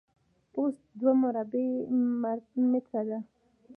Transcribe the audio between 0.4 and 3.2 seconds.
پوست دوه مربع متره ده.